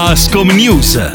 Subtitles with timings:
[0.00, 1.10] Ascom News.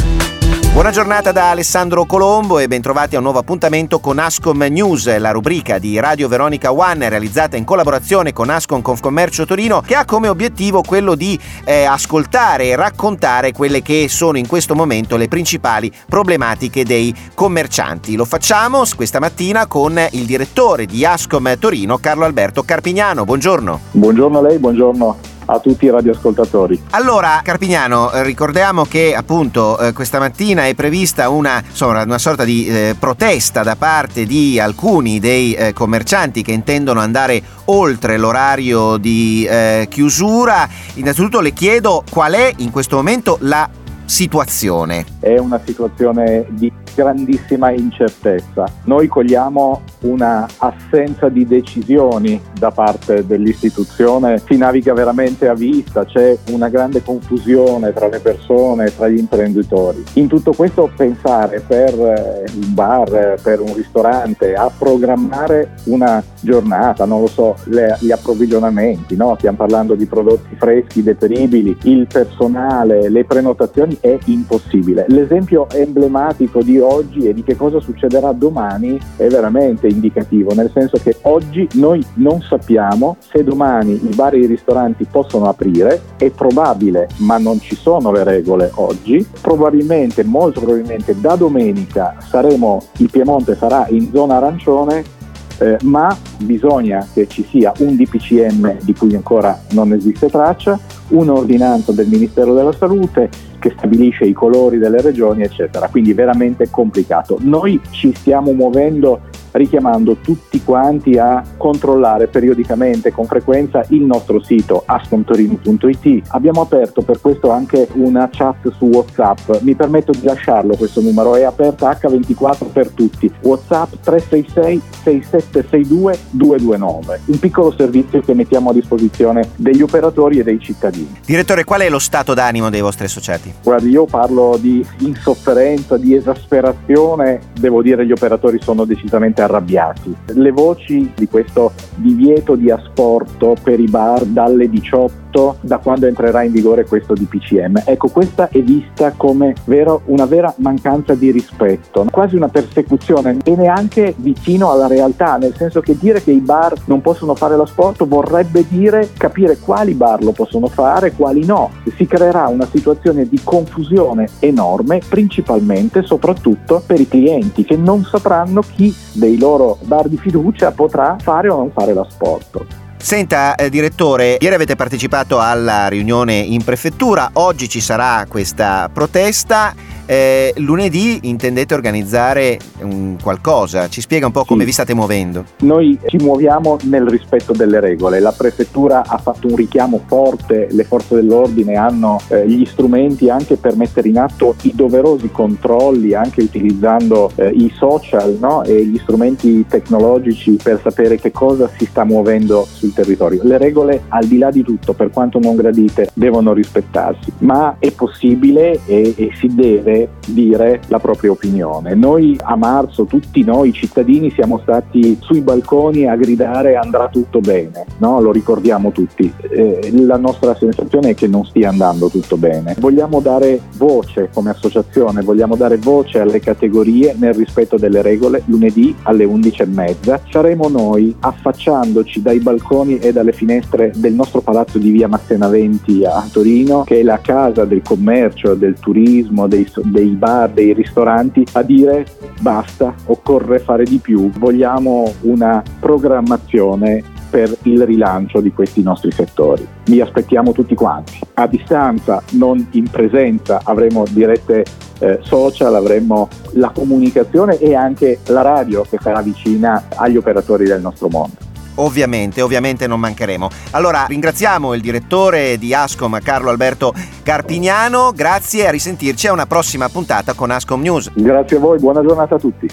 [0.74, 5.32] Buona giornata da Alessandro Colombo e bentrovati a un nuovo appuntamento con Ascom News, la
[5.32, 10.28] rubrica di Radio Veronica One realizzata in collaborazione con Ascom Confcommercio Torino che ha come
[10.28, 15.90] obiettivo quello di eh, ascoltare e raccontare quelle che sono in questo momento le principali
[16.10, 18.18] problematiche dei commercianti.
[18.18, 23.24] Lo facciamo questa mattina con il direttore di Ascom Torino, Carlo Alberto Carpignano.
[23.24, 23.80] Buongiorno.
[23.92, 26.82] Buongiorno a lei, buongiorno a tutti i radioascoltatori.
[26.92, 32.44] Allora, Carpignano, eh, ricordiamo che appunto eh, questa mattina è prevista una, insomma, una sorta
[32.44, 38.98] di eh, protesta da parte di alcuni dei eh, commercianti che intendono andare oltre l'orario
[38.98, 40.68] di eh, chiusura.
[40.96, 43.70] Innanzitutto le chiedo qual è in questo momento la
[44.06, 45.06] situazione.
[45.20, 48.66] È una situazione di grandissima incertezza.
[48.86, 56.38] Noi cogliamo una assenza di decisioni da parte dell'istituzione, si naviga veramente a vista, c'è
[56.50, 60.04] una grande confusione tra le persone, tra gli imprenditori.
[60.14, 67.06] In tutto questo pensare per eh, un bar, per un ristorante, a programmare una giornata,
[67.06, 69.36] non lo so, le, gli approvvigionamenti, no?
[69.38, 75.06] stiamo parlando di prodotti freschi, deperibili, il personale, le prenotazioni è impossibile.
[75.08, 80.98] L'esempio emblematico di oggi e di che cosa succederà domani è veramente indicativo, nel senso
[81.02, 86.30] che oggi noi non sappiamo se domani i bar e i ristoranti possono aprire, è
[86.30, 93.10] probabile, ma non ci sono le regole oggi, probabilmente, molto probabilmente da domenica saremo, il
[93.10, 95.22] Piemonte sarà in zona arancione
[95.60, 101.92] eh, ma bisogna che ci sia un DPCM di cui ancora non esiste traccia, un'ordinanza
[101.92, 105.88] del Ministero della Salute che stabilisce i colori delle regioni, eccetera.
[105.88, 107.38] Quindi veramente complicato.
[107.42, 109.22] Noi ci stiamo muovendo
[109.54, 116.28] richiamando tutti quanti a controllare periodicamente con frequenza il nostro sito ascomtorino.it.
[116.30, 119.62] Abbiamo aperto per questo anche una chat su WhatsApp.
[119.62, 123.32] Mi permetto di lasciarlo questo numero, è aperta H24 per tutti.
[123.42, 127.22] WhatsApp 366 6762 229.
[127.26, 131.20] Un piccolo servizio che mettiamo a disposizione degli operatori e dei cittadini.
[131.26, 133.54] Direttore, qual è lo stato d'animo dei vostri associati?
[133.64, 140.16] Guardi, io parlo di insofferenza, di esasperazione, devo dire gli operatori sono decisamente arrabbiati.
[140.34, 145.22] Le voci di questo divieto di asporto per i bar dalle 18
[145.62, 147.84] da quando entrerà in vigore questo DPCM.
[147.86, 153.56] Ecco, questa è vista come vero, una vera mancanza di rispetto, quasi una persecuzione e
[153.56, 158.06] neanche vicino alla realtà, nel senso che dire che i bar non possono fare l'asporto
[158.06, 161.72] vorrebbe dire capire quali bar lo possono fare, quali no.
[161.96, 168.62] Si creerà una situazione di confusione enorme, principalmente, soprattutto per i clienti che non sapranno
[168.62, 172.66] chi dei loro bar di fiducia potrà fare o non fare l'asporto.
[172.98, 179.74] Senta, eh, direttore, ieri avete partecipato alla riunione in prefettura, oggi ci sarà questa protesta.
[180.06, 184.66] Eh, lunedì intendete organizzare un qualcosa, ci spiega un po' come sì.
[184.66, 185.46] vi state muovendo?
[185.60, 190.84] Noi ci muoviamo nel rispetto delle regole, la prefettura ha fatto un richiamo forte, le
[190.84, 196.42] forze dell'ordine hanno eh, gli strumenti anche per mettere in atto i doverosi controlli, anche
[196.42, 198.64] utilizzando eh, i social no?
[198.64, 203.42] e gli strumenti tecnologici per sapere che cosa si sta muovendo sul territorio.
[203.44, 207.92] Le regole, al di là di tutto, per quanto non gradite, devono rispettarsi, ma è
[207.92, 211.96] possibile e, e si deve de dire la propria opinione.
[211.96, 217.86] Noi a marzo, tutti noi cittadini, siamo stati sui balconi a gridare andrà tutto bene,
[217.98, 218.20] no?
[218.22, 219.32] lo ricordiamo tutti.
[219.50, 222.76] Eh, la nostra sensazione è che non stia andando tutto bene.
[222.80, 228.96] Vogliamo dare voce come associazione, vogliamo dare voce alle categorie nel rispetto delle regole lunedì
[229.04, 230.20] alle 11.30.
[230.30, 236.06] Saremo noi affacciandoci dai balconi e dalle finestre del nostro palazzo di via Massena 20
[236.06, 241.46] a Torino, che è la casa del commercio, del turismo, dei, dei bar, dei ristoranti
[241.54, 242.06] a dire
[242.40, 249.68] basta, occorre fare di più, vogliamo una programmazione per il rilancio di questi nostri settori.
[249.86, 251.18] Vi aspettiamo tutti quanti.
[251.34, 254.64] A distanza, non in presenza, avremo dirette
[255.00, 260.82] eh, social, avremo la comunicazione e anche la radio che sarà vicina agli operatori del
[260.82, 261.43] nostro mondo.
[261.76, 263.50] Ovviamente, ovviamente non mancheremo.
[263.72, 266.94] Allora ringraziamo il direttore di Ascom Carlo Alberto
[267.24, 271.12] Carpignano, grazie e a risentirci a una prossima puntata con Ascom News.
[271.14, 272.68] Grazie a voi, buona giornata a tutti.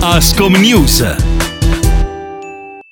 [0.00, 1.33] Ascom News